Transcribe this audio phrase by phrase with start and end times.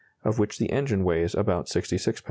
[0.23, 2.19] of which the engine weighs about 66 lbs.